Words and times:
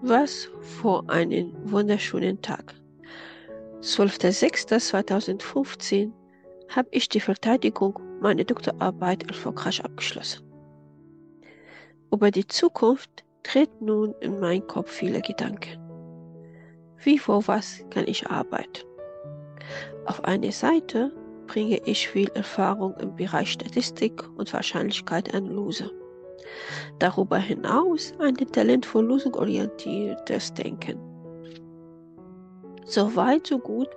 Was 0.00 0.48
für 0.60 1.02
einen 1.08 1.56
wunderschönen 1.64 2.40
Tag. 2.40 2.72
12.06.2015 3.80 6.12
habe 6.68 6.88
ich 6.92 7.08
die 7.08 7.18
Verteidigung 7.18 7.98
meiner 8.20 8.44
Doktorarbeit 8.44 9.28
erfolgreich 9.28 9.84
abgeschlossen. 9.84 10.44
Über 12.12 12.30
die 12.30 12.46
Zukunft 12.46 13.24
treten 13.42 13.86
nun 13.86 14.14
in 14.20 14.38
meinen 14.38 14.64
Kopf 14.68 14.92
viele 14.92 15.20
Gedanken. 15.20 15.80
Wie 16.98 17.18
vor 17.18 17.48
was 17.48 17.84
kann 17.90 18.06
ich 18.06 18.30
arbeiten? 18.30 18.86
Auf 20.06 20.22
einer 20.22 20.52
Seite 20.52 21.12
bringe 21.48 21.80
ich 21.86 22.08
viel 22.08 22.28
Erfahrung 22.34 22.94
im 22.98 23.16
Bereich 23.16 23.50
Statistik 23.50 24.22
und 24.36 24.52
Wahrscheinlichkeitsanalyse. 24.52 25.90
Darüber 26.98 27.38
hinaus 27.38 28.12
ein 28.18 28.34
Talent 28.34 28.86
für 28.86 29.02
lösungsorientiertes 29.02 30.54
Denken. 30.54 30.98
So 32.84 33.14
weit, 33.14 33.46
so 33.46 33.58
gut 33.58 33.88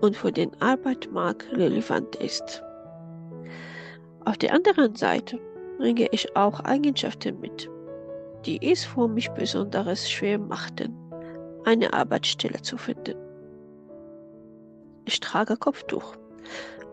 und 0.00 0.16
für 0.16 0.30
den 0.30 0.50
Arbeitsmarkt 0.60 1.50
relevant 1.56 2.16
ist. 2.16 2.62
Auf 4.26 4.38
der 4.38 4.52
anderen 4.54 4.94
Seite 4.94 5.38
bringe 5.78 6.08
ich 6.12 6.36
auch 6.36 6.60
Eigenschaften 6.60 7.40
mit, 7.40 7.68
die 8.44 8.60
es 8.70 8.84
für 8.84 9.08
mich 9.08 9.30
besonders 9.30 10.10
schwer 10.10 10.38
machten, 10.38 10.96
eine 11.64 11.92
Arbeitsstelle 11.92 12.60
zu 12.62 12.76
finden. 12.76 13.16
Ich 15.06 15.20
trage 15.20 15.56
Kopftuch 15.56 16.14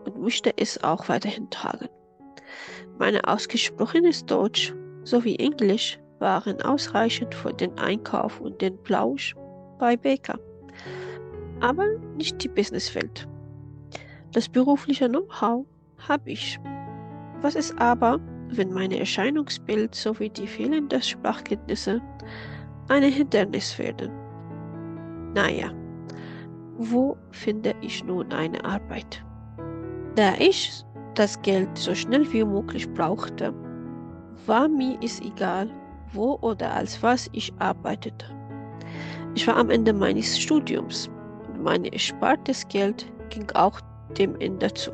und 0.04 0.18
möchte 0.18 0.52
es 0.56 0.82
auch 0.82 1.08
weiterhin 1.08 1.48
tragen. 1.50 1.88
Meine 3.02 3.26
ausgesprochenes 3.26 4.24
Deutsch 4.26 4.72
sowie 5.02 5.34
Englisch 5.34 5.98
waren 6.20 6.62
ausreichend 6.62 7.34
für 7.34 7.52
den 7.52 7.76
Einkauf 7.76 8.40
und 8.40 8.62
den 8.62 8.80
Plausch 8.84 9.34
bei 9.80 9.96
Baker, 9.96 10.38
aber 11.58 11.84
nicht 12.16 12.40
die 12.44 12.48
Businesswelt. 12.48 13.26
Das 14.30 14.48
berufliche 14.48 15.08
Know-how 15.08 15.66
habe 16.06 16.30
ich. 16.30 16.60
Was 17.40 17.56
ist 17.56 17.76
aber, 17.80 18.20
wenn 18.50 18.72
meine 18.72 19.00
Erscheinungsbild 19.00 19.96
sowie 19.96 20.30
die 20.30 20.46
fehlenden 20.46 21.02
Sprachkenntnisse 21.02 22.00
ein 22.88 23.02
Hindernis 23.02 23.76
werden? 23.80 24.12
Naja, 25.34 25.72
wo 26.76 27.16
finde 27.32 27.74
ich 27.80 28.04
nun 28.04 28.32
eine 28.32 28.64
Arbeit? 28.64 29.24
Da 30.14 30.34
ich 30.38 30.84
das 31.14 31.40
Geld 31.42 31.76
so 31.76 31.94
schnell 31.94 32.30
wie 32.32 32.44
möglich 32.44 32.88
brauchte, 32.92 33.52
war 34.46 34.68
mir 34.68 34.98
es 35.02 35.20
egal, 35.20 35.70
wo 36.12 36.38
oder 36.40 36.72
als 36.72 37.02
was 37.02 37.28
ich 37.32 37.52
arbeitete. 37.58 38.26
Ich 39.34 39.46
war 39.46 39.56
am 39.56 39.70
Ende 39.70 39.92
meines 39.92 40.38
Studiums 40.38 41.08
und 41.48 41.62
mein 41.62 41.84
erspartes 41.84 42.66
Geld 42.68 43.06
ging 43.30 43.50
auch 43.52 43.80
dem 44.18 44.38
Ende 44.40 44.72
zu. 44.74 44.92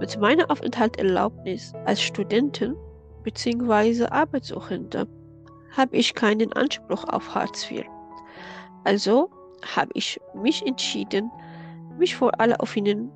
Mit 0.00 0.18
meiner 0.18 0.50
Aufenthaltserlaubnis 0.50 1.72
als 1.86 2.02
Studentin 2.02 2.74
bzw. 3.22 4.06
Arbeitssuchende 4.06 5.06
habe 5.76 5.96
ich 5.96 6.14
keinen 6.14 6.52
Anspruch 6.52 7.04
auf 7.04 7.34
Hartz 7.34 7.70
IV. 7.70 7.84
Also 8.84 9.30
habe 9.74 9.90
ich 9.94 10.20
mich 10.34 10.66
entschieden, 10.66 11.30
mich 11.98 12.16
vor 12.16 12.38
aller 12.38 12.60
offenen 12.60 13.10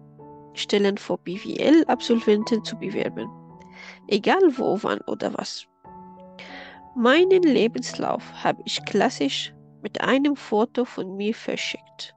Stellen 0.59 0.99
für 0.99 1.17
BWL-Absolventen 1.19 2.65
zu 2.65 2.77
bewerben. 2.77 3.29
Egal 4.09 4.43
wo, 4.57 4.79
wann 4.83 5.01
oder 5.07 5.33
was. 5.35 5.67
Meinen 6.97 7.43
Lebenslauf 7.43 8.25
habe 8.43 8.61
ich 8.65 8.85
klassisch 8.85 9.55
mit 9.83 10.01
einem 10.01 10.35
Foto 10.35 10.85
von 10.85 11.17
mir 11.17 11.35
verschickt. 11.35 12.15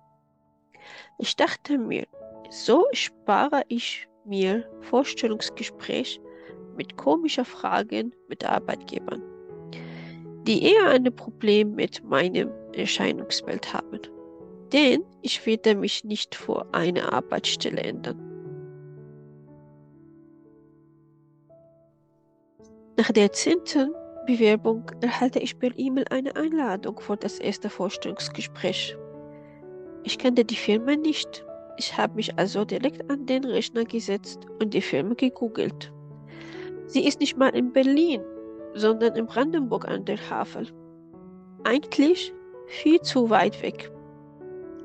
Ich 1.19 1.35
dachte 1.35 1.77
mir, 1.77 2.07
so 2.49 2.85
spare 2.93 3.61
ich 3.67 4.07
mir 4.25 4.67
Vorstellungsgespräch 4.81 6.19
mit 6.75 6.97
komischen 6.97 7.45
Fragen 7.45 8.13
mit 8.27 8.43
Arbeitgebern, 8.43 9.21
die 10.47 10.63
eher 10.63 10.89
ein 10.89 11.15
Problem 11.15 11.75
mit 11.75 12.03
meinem 12.03 12.49
Erscheinungsbild 12.73 13.73
haben. 13.73 13.99
Denn 14.73 15.03
ich 15.21 15.45
werde 15.45 15.75
mich 15.75 16.03
nicht 16.03 16.33
vor 16.33 16.65
einer 16.73 17.11
Arbeitsstelle 17.13 17.81
ändern. 17.81 18.30
Nach 23.01 23.11
der 23.11 23.31
zehnten 23.31 23.95
Bewerbung 24.27 24.83
erhalte 25.01 25.39
ich 25.39 25.57
per 25.57 25.71
E-Mail 25.75 26.05
eine 26.11 26.35
Einladung 26.35 26.99
für 26.99 27.17
das 27.17 27.39
erste 27.39 27.67
Vorstellungsgespräch. 27.67 28.95
Ich 30.03 30.19
kannte 30.19 30.45
die 30.45 30.55
Firma 30.55 30.95
nicht. 30.95 31.43
Ich 31.79 31.97
habe 31.97 32.13
mich 32.13 32.37
also 32.37 32.63
direkt 32.63 33.09
an 33.09 33.25
den 33.25 33.43
Rechner 33.43 33.85
gesetzt 33.85 34.45
und 34.59 34.75
die 34.75 34.81
Firma 34.81 35.15
gegoogelt. 35.15 35.91
Sie 36.85 37.07
ist 37.07 37.19
nicht 37.19 37.35
mal 37.35 37.49
in 37.55 37.73
Berlin, 37.73 38.21
sondern 38.75 39.15
in 39.15 39.25
Brandenburg 39.25 39.87
an 39.87 40.05
der 40.05 40.19
Havel. 40.29 40.67
Eigentlich 41.63 42.31
viel 42.67 43.01
zu 43.01 43.31
weit 43.31 43.59
weg. 43.63 43.91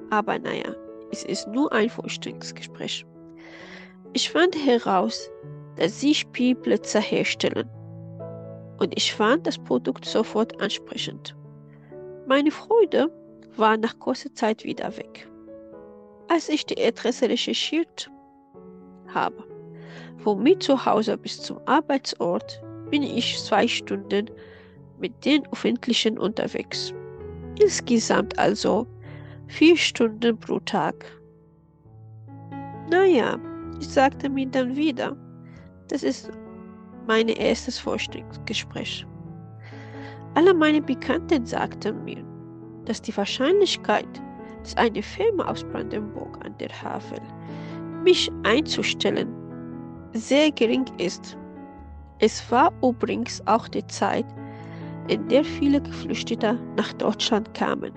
Aber 0.09 0.39
naja, 0.39 0.75
es 1.13 1.23
ist 1.23 1.49
nur 1.49 1.71
ein 1.71 1.91
Vorstellungsgespräch. 1.91 3.05
Ich 4.15 4.31
fand 4.31 4.57
heraus, 4.57 5.31
dass 5.77 6.01
sie 6.01 6.15
Spielplätze 6.15 6.99
herstellen 6.99 7.69
und 8.79 8.97
ich 8.97 9.15
fand 9.15 9.47
das 9.47 9.59
Produkt 9.59 10.05
sofort 10.05 10.61
ansprechend. 10.61 11.35
Meine 12.27 12.51
Freude 12.51 13.11
war 13.57 13.77
nach 13.77 13.99
kurzer 13.99 14.33
Zeit 14.35 14.65
wieder 14.65 14.97
weg. 14.97 15.29
Als 16.29 16.49
ich 16.49 16.67
die 16.67 16.83
Adresse 16.85 17.29
recherchiert 17.29 18.11
habe, 19.09 19.45
von 20.19 20.43
mir 20.43 20.59
zu 20.59 20.85
Hause 20.85 21.17
bis 21.17 21.41
zum 21.41 21.61
Arbeitsort, 21.67 22.61
bin 22.91 23.03
ich 23.03 23.39
zwei 23.43 23.67
Stunden 23.69 24.31
mit 24.99 25.25
den 25.25 25.47
Öffentlichen 25.53 26.19
unterwegs. 26.19 26.93
Insgesamt 27.61 28.39
also 28.39 28.87
vier 29.47 29.77
Stunden 29.77 30.39
pro 30.39 30.59
Tag. 30.61 31.05
Naja, 32.91 33.39
ich 33.81 33.89
sagte 33.89 34.29
mir 34.29 34.47
dann 34.47 34.77
wieder, 34.77 35.17
das 35.89 36.03
ist 36.03 36.31
mein 37.07 37.29
erstes 37.29 37.79
Vorstellungsgespräch. 37.79 39.07
Alle 40.35 40.53
meine 40.53 40.83
Bekannten 40.83 41.47
sagten 41.47 42.05
mir, 42.05 42.23
dass 42.85 43.01
die 43.01 43.17
Wahrscheinlichkeit, 43.17 44.09
dass 44.63 44.77
eine 44.77 45.03
Firma 45.03 45.47
aus 45.47 45.65
Brandenburg 45.65 46.45
an 46.45 46.57
der 46.59 46.71
Havel 46.83 47.21
mich 48.05 48.31
einzustellen, 48.45 49.29
sehr 50.13 50.51
gering 50.53 50.85
ist. 50.99 51.37
Es 52.19 52.51
war 52.51 52.73
übrigens 52.83 53.43
auch 53.47 53.69
die 53.69 53.87
Zeit, 53.87 54.27
in 55.09 55.29
der 55.29 55.45
viele 55.45 55.81
Geflüchtete 55.81 56.59
nach 56.77 56.93
Deutschland 56.95 57.53
kamen. 57.55 57.93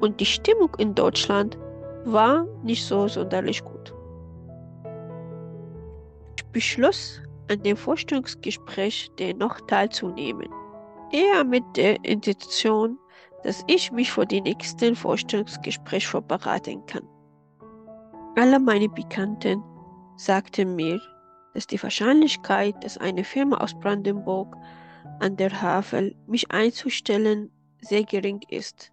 Und 0.00 0.20
die 0.20 0.26
Stimmung 0.26 0.70
in 0.78 0.94
Deutschland 0.94 1.58
war 2.04 2.46
nicht 2.62 2.84
so 2.84 3.08
sonderlich 3.08 3.62
gut. 3.64 3.94
Ich 6.36 6.44
beschloss, 6.46 7.20
an 7.48 7.62
dem 7.62 7.76
Vorstellungsgespräch 7.76 9.10
dennoch 9.18 9.60
teilzunehmen. 9.62 10.48
Eher 11.12 11.44
mit 11.44 11.64
der 11.76 12.02
Intention, 12.04 12.98
dass 13.42 13.64
ich 13.66 13.92
mich 13.92 14.10
für 14.10 14.26
die 14.26 14.40
nächsten 14.40 14.94
Vorstellungsgespräch 14.94 16.06
vorbereiten 16.06 16.84
kann. 16.86 17.06
Alle 18.36 18.58
meine 18.58 18.88
Bekannten 18.88 19.62
sagten 20.16 20.76
mir, 20.76 21.00
dass 21.54 21.66
die 21.66 21.82
Wahrscheinlichkeit, 21.82 22.82
dass 22.82 22.96
eine 22.96 23.24
Firma 23.24 23.58
aus 23.58 23.74
Brandenburg 23.78 24.56
an 25.20 25.36
der 25.36 25.60
Havel 25.60 26.16
mich 26.26 26.50
einzustellen, 26.50 27.50
sehr 27.80 28.04
gering 28.04 28.40
ist. 28.48 28.92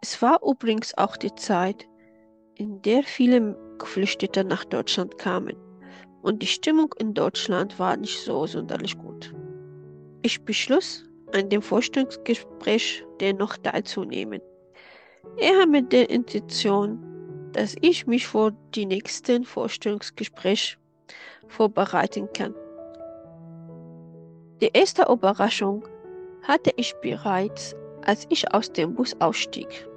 Es 0.00 0.22
war 0.22 0.40
übrigens 0.42 0.96
auch 0.96 1.16
die 1.16 1.34
Zeit, 1.34 1.86
in 2.54 2.80
der 2.82 3.02
viele 3.02 3.56
Geflüchtete 3.78 4.44
nach 4.44 4.64
Deutschland 4.64 5.18
kamen 5.18 5.56
und 6.22 6.40
die 6.40 6.46
Stimmung 6.46 6.94
in 6.98 7.14
Deutschland 7.14 7.78
war 7.78 7.96
nicht 7.96 8.18
so 8.24 8.46
sonderlich 8.46 8.96
gut. 8.96 9.34
Ich 10.22 10.42
beschloss, 10.44 11.04
an 11.34 11.48
dem 11.48 11.62
Vorstellungsgespräch 11.62 13.04
dennoch 13.20 13.56
teilzunehmen. 13.56 14.40
Eher 15.36 15.66
mit 15.66 15.92
der 15.92 16.10
Intention, 16.10 16.98
dass 17.52 17.74
ich 17.80 18.06
mich 18.06 18.26
vor 18.26 18.52
die 18.74 18.86
nächsten 18.86 19.44
Vorstellungsgespräche 19.44 20.76
vorbereiten 21.48 22.28
kann. 22.32 22.54
Die 24.60 24.70
erste 24.72 25.02
Überraschung 25.10 25.84
hatte 26.42 26.70
ich 26.76 26.94
bereits, 27.02 27.74
als 28.02 28.26
ich 28.30 28.52
aus 28.54 28.72
dem 28.72 28.94
Bus 28.94 29.14
ausstieg. 29.20 29.88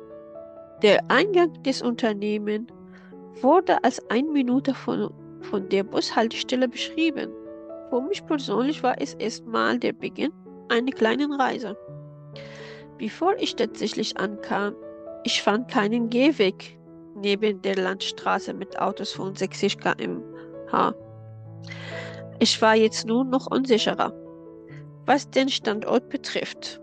Der 0.82 1.00
Eingang 1.10 1.54
des 1.64 1.82
Unternehmens 1.82 2.72
wurde 3.42 3.84
als 3.84 4.02
eine 4.10 4.30
Minute 4.30 4.74
von 4.74 5.14
von 5.42 5.70
der 5.70 5.84
Bushaltestelle 5.84 6.68
beschrieben. 6.68 7.32
Für 7.90 8.02
mich 8.02 8.26
persönlich 8.26 8.82
war 8.84 9.00
es 9.00 9.14
erstmal 9.16 9.80
der 9.80 9.94
Beginn 9.94 10.32
einer 10.70 10.92
kleinen 10.92 11.34
Reise. 11.34 11.78
Bevor 12.98 13.36
ich 13.38 13.56
tatsächlich 13.56 14.18
ankam, 14.18 14.76
ich 15.24 15.42
fand 15.42 15.70
keinen 15.70 16.10
Gehweg 16.10 16.78
neben 17.16 17.62
der 17.62 17.76
Landstraße 17.76 18.54
mit 18.54 18.78
Autos 18.80 19.14
von 19.14 19.36
60 19.36 19.78
km/h. 19.78 20.94
Ich 22.40 22.62
war 22.62 22.76
jetzt 22.76 23.06
nur 23.06 23.24
noch 23.24 23.48
unsicherer, 23.50 24.14
was 25.06 25.30
den 25.30 25.50
Standort 25.50 26.10
betrifft. 26.10 26.82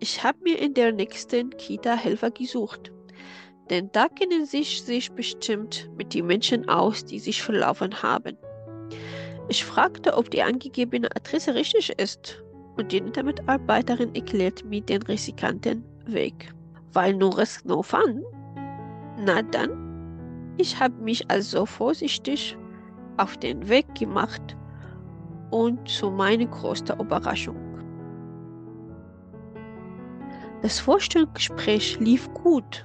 Ich 0.00 0.22
habe 0.22 0.38
mir 0.42 0.58
in 0.60 0.74
der 0.74 0.92
nächsten 0.92 1.50
Kita 1.50 1.94
Helfer 1.94 2.30
gesucht, 2.30 2.92
denn 3.70 3.90
da 3.92 4.08
kennen 4.08 4.46
sich 4.46 4.82
sich 4.82 5.10
bestimmt 5.12 5.90
mit 5.96 6.14
den 6.14 6.26
Menschen 6.26 6.68
aus, 6.68 7.04
die 7.04 7.18
sich 7.18 7.42
verlaufen 7.42 8.02
haben. 8.02 8.36
Ich 9.48 9.64
fragte, 9.64 10.16
ob 10.16 10.30
die 10.30 10.42
angegebene 10.42 11.08
Adresse 11.16 11.54
richtig 11.54 11.90
ist 11.98 12.42
und 12.76 12.92
die 12.92 13.00
Mitarbeiterin 13.00 14.14
erklärt 14.14 14.64
mir 14.64 14.80
den 14.80 15.02
riskanten 15.02 15.84
Weg. 16.06 16.52
Weil 16.92 17.14
nur 17.14 17.38
es 17.38 17.64
no 17.64 17.82
fun? 17.82 18.24
Na 19.18 19.42
dann, 19.42 20.54
ich 20.58 20.78
habe 20.78 20.94
mich 21.02 21.28
also 21.30 21.66
vorsichtig 21.66 22.56
auf 23.16 23.36
den 23.36 23.68
Weg 23.68 23.86
gemacht 23.94 24.56
und 25.50 25.88
zu 25.88 26.10
meiner 26.10 26.46
größten 26.46 27.00
Überraschung. 27.00 27.56
Das 30.62 30.78
Vorstellungsgespräch 30.78 31.98
lief 32.00 32.32
gut 32.34 32.84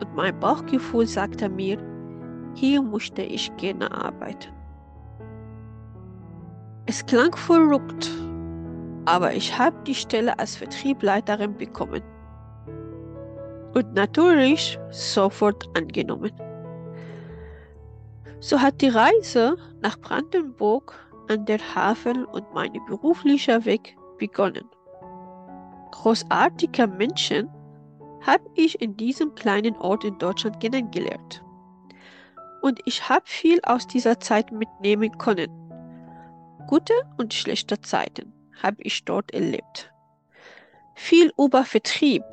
und 0.00 0.14
mein 0.14 0.38
Bauchgefühl 0.40 1.06
sagte 1.06 1.48
mir, 1.48 1.78
hier 2.54 2.82
musste 2.82 3.22
ich 3.22 3.54
gerne 3.56 3.90
arbeiten. 3.90 4.52
Es 6.86 7.04
klang 7.04 7.34
verrückt, 7.34 8.10
aber 9.06 9.32
ich 9.34 9.58
habe 9.58 9.76
die 9.86 9.94
Stelle 9.94 10.38
als 10.38 10.56
Vertriebleiterin 10.56 11.56
bekommen 11.56 12.02
und 13.74 13.94
natürlich 13.94 14.78
sofort 14.90 15.68
angenommen. 15.76 16.32
So 18.40 18.60
hat 18.60 18.80
die 18.80 18.88
Reise 18.88 19.56
nach 19.80 19.98
Brandenburg 19.98 20.94
an 21.28 21.46
der 21.46 21.58
Havel 21.74 22.24
und 22.26 22.44
mein 22.52 22.72
beruflicher 22.86 23.64
Weg 23.64 23.96
begonnen. 24.18 24.68
Großartige 25.92 26.86
Menschen 26.86 27.48
habe 28.26 28.44
ich 28.54 28.80
in 28.80 28.96
diesem 28.96 29.34
kleinen 29.34 29.76
Ort 29.76 30.04
in 30.04 30.18
Deutschland 30.18 30.60
kennengelernt. 30.60 31.42
Und 32.62 32.80
ich 32.86 33.08
habe 33.08 33.24
viel 33.26 33.60
aus 33.64 33.86
dieser 33.86 34.20
Zeit 34.20 34.50
mitnehmen 34.50 35.18
können. 35.18 35.50
Gute 36.66 36.94
und 37.18 37.34
schlechte 37.34 37.80
Zeiten 37.80 38.32
habe 38.62 38.78
ich 38.80 39.04
dort 39.04 39.32
erlebt. 39.32 39.92
Viel 40.94 41.30
über 41.38 41.64
Vertrieb 41.64 42.24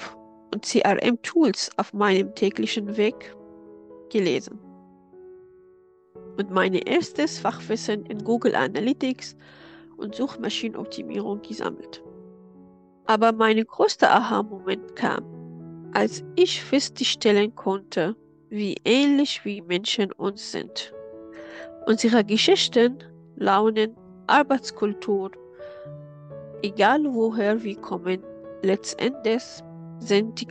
und 0.53 0.65
CRM-Tools 0.65 1.71
auf 1.77 1.93
meinem 1.93 2.33
täglichen 2.35 2.95
Weg 2.95 3.35
gelesen. 4.09 4.59
Und 6.37 6.49
mein 6.49 6.73
erstes 6.73 7.39
Fachwissen 7.39 8.05
in 8.05 8.23
Google 8.23 8.55
Analytics 8.55 9.35
und 9.97 10.15
Suchmaschinenoptimierung 10.15 11.41
gesammelt. 11.41 12.01
Aber 13.05 13.33
mein 13.33 13.61
größter 13.63 14.09
Aha-Moment 14.09 14.95
kam, 14.95 15.40
als 15.93 16.23
ich 16.35 16.63
feststellen 16.63 17.55
konnte, 17.55 18.15
wie 18.49 18.75
ähnlich 18.85 19.43
wie 19.45 19.61
Menschen 19.61 20.11
uns 20.13 20.51
sind. 20.51 20.93
Unsere 21.85 22.23
Geschichten, 22.23 22.97
Launen, 23.35 23.95
Arbeitskultur, 24.27 25.31
egal 26.61 27.03
woher 27.05 27.61
wir 27.63 27.75
kommen, 27.77 28.23
letztendlich 28.61 29.43
sind 29.99 30.39
die 30.41 30.47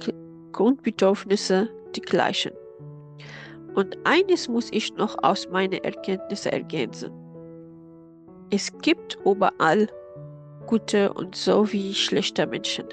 Grundbedürfnisse 0.52 1.68
die 1.94 2.00
gleichen. 2.00 2.52
Und 3.74 3.96
eines 4.04 4.48
muss 4.48 4.68
ich 4.72 4.92
noch 4.94 5.16
aus 5.22 5.48
meinen 5.48 5.84
Erkenntnissen 5.84 6.52
ergänzen. 6.52 7.12
Es 8.50 8.76
gibt 8.82 9.16
überall 9.24 9.88
gute 10.66 11.12
und 11.12 11.36
so 11.36 11.70
wie 11.72 11.94
schlechte 11.94 12.46
Menschen. 12.46 12.86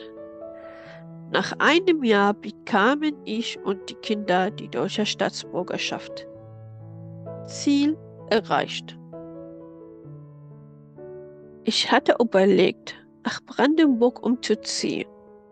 Nach 1.32 1.54
einem 1.60 2.04
Jahr 2.04 2.34
bekamen 2.34 3.16
ich 3.26 3.60
und 3.64 3.90
die 3.90 3.96
Kinder 3.96 4.50
die 4.52 4.70
deutsche 4.70 5.06
Staatsbürgerschaft. 5.06 6.28
Ziel 7.46 7.98
erreicht. 8.30 8.98
Ich 11.64 11.92
hatte 11.92 12.16
überlegt, 12.20 12.96
nach 13.26 13.42
Brandenburg 13.46 14.26
umzuziehen 14.26 15.08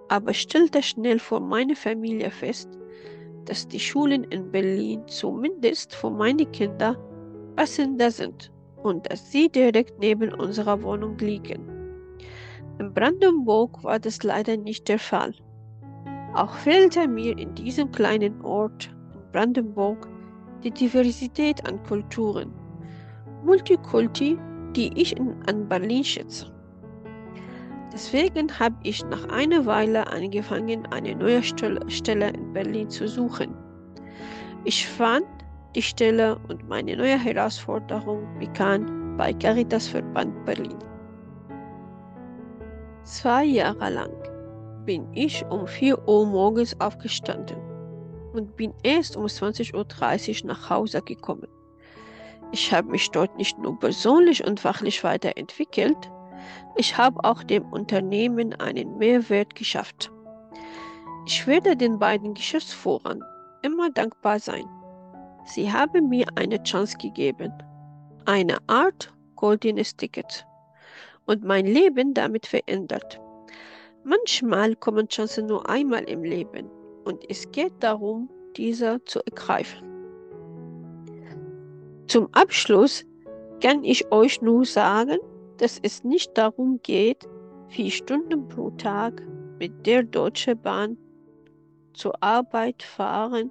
aber 0.10 0.34
stellte 0.34 0.82
schnell 0.84 1.20
vor 1.20 1.40
meiner 1.40 1.76
Familie 1.76 2.30
fest, 2.30 2.70
dass 3.46 3.68
die 3.68 3.80
Schulen 3.80 4.24
in 4.26 4.52
Berlin 4.52 5.04
zumindest 5.08 5.96
für 5.96 6.10
meine 6.10 6.46
Kinder 6.46 6.96
passender 7.56 8.12
sind 8.12 8.52
und 8.84 9.10
dass 9.10 9.32
sie 9.32 9.50
direkt 9.50 10.00
neben 10.00 10.34
unserer 10.34 10.82
Wohnung 10.84 11.18
liegen. 11.18 11.70
In 12.80 12.94
Brandenburg 12.94 13.84
war 13.84 14.00
das 14.00 14.24
leider 14.24 14.58
nicht 14.58 14.88
der 14.88 15.00
Fall. 15.00 15.34
Auch 16.36 16.54
fehlte 16.54 17.08
mir 17.08 17.38
in 17.38 17.56
diesem 17.56 17.90
kleinen 17.94 18.42
Ort 18.42 18.94
in 19.14 19.32
Brandenburg 19.32 20.06
die 20.66 20.72
Diversität 20.72 21.66
an 21.66 21.82
Kulturen, 21.84 22.52
Multikulti, 23.46 24.38
die 24.76 24.92
ich 25.02 25.16
in, 25.16 25.34
an 25.48 25.70
Berlin 25.70 26.04
schätze. 26.04 26.52
Deswegen 27.94 28.52
habe 28.60 28.76
ich 28.84 29.06
nach 29.06 29.30
einer 29.30 29.66
Weile 29.66 30.06
angefangen, 30.08 30.86
eine 30.88 31.16
neue 31.16 31.42
Stelle 31.42 32.30
in 32.30 32.52
Berlin 32.52 32.90
zu 32.90 33.08
suchen. 33.08 33.56
Ich 34.66 34.86
fand 34.86 35.26
die 35.74 35.82
Stelle 35.82 36.38
und 36.50 36.68
meine 36.68 36.98
neue 36.98 37.18
Herausforderung 37.18 38.28
bekannt 38.40 38.92
bei 39.18 39.32
Caritas 39.32 39.88
Verband 39.88 40.44
Berlin. 40.44 40.80
Zwei 43.04 43.46
Jahre 43.46 43.90
lang 43.90 44.35
bin 44.86 45.08
ich 45.14 45.46
um 45.46 45.68
4 45.68 46.08
Uhr 46.08 46.26
morgens 46.26 46.80
aufgestanden 46.80 47.58
und 48.34 48.56
bin 48.56 48.74
erst 48.84 49.18
um 49.18 49.26
20.30 49.26 50.42
Uhr 50.44 50.48
nach 50.48 50.70
Hause 50.70 51.02
gekommen. 51.02 51.48
Ich 52.52 52.72
habe 52.72 52.90
mich 52.90 53.10
dort 53.12 53.36
nicht 53.38 53.58
nur 53.58 53.80
persönlich 53.80 54.46
und 54.46 54.60
fachlich 54.60 55.04
weiterentwickelt, 55.04 55.98
ich 56.78 56.98
habe 56.98 57.24
auch 57.24 57.44
dem 57.44 57.64
Unternehmen 57.72 58.54
einen 58.60 58.98
Mehrwert 58.98 59.56
geschafft. 59.56 60.12
Ich 61.26 61.48
werde 61.48 61.76
den 61.76 61.98
beiden 61.98 62.34
Geschäftsführern 62.34 63.24
immer 63.62 63.90
dankbar 63.90 64.40
sein. 64.40 64.66
Sie 65.46 65.72
haben 65.72 66.10
mir 66.10 66.26
eine 66.36 66.62
Chance 66.64 66.98
gegeben, 66.98 67.52
eine 68.26 68.58
Art 68.68 69.14
goldenes 69.36 69.96
Ticket 69.96 70.46
und 71.26 71.44
mein 71.44 71.66
Leben 71.66 72.14
damit 72.14 72.46
verändert. 72.46 73.20
Manchmal 74.08 74.76
kommen 74.76 75.08
Chancen 75.08 75.48
nur 75.48 75.68
einmal 75.68 76.04
im 76.04 76.24
Leben 76.24 76.70
und 77.06 77.28
es 77.28 77.50
geht 77.52 77.74
darum, 77.80 78.30
diese 78.56 79.04
zu 79.06 79.20
ergreifen. 79.26 79.84
Zum 82.06 82.30
Abschluss 82.34 83.04
kann 83.64 83.84
ich 83.84 84.12
euch 84.12 84.44
nur 84.44 84.64
sagen, 84.64 85.18
dass 85.58 85.80
es 85.82 86.04
nicht 86.04 86.38
darum 86.38 86.80
geht, 86.84 87.28
vier 87.70 87.90
Stunden 87.90 88.48
pro 88.48 88.70
Tag 88.70 89.24
mit 89.58 89.88
der 89.88 90.04
Deutschen 90.04 90.62
Bahn 90.62 91.00
zur 91.94 92.14
Arbeit 92.22 92.84
fahren, 92.84 93.50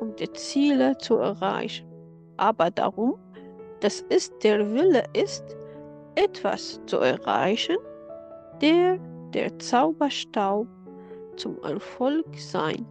um 0.00 0.16
die 0.16 0.32
Ziele 0.32 0.96
zu 0.96 1.16
erreichen, 1.16 1.86
aber 2.38 2.70
darum, 2.70 3.18
dass 3.80 4.02
es 4.08 4.32
der 4.38 4.72
Wille 4.72 5.04
ist, 5.12 5.44
etwas 6.14 6.80
zu 6.86 6.96
erreichen, 6.96 7.76
der 8.62 8.98
der 9.34 9.58
Zauberstaub 9.58 10.68
zum 11.36 11.62
Erfolg 11.62 12.26
sein. 12.38 12.86